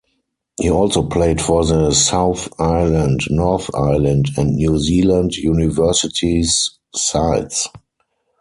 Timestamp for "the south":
1.63-2.49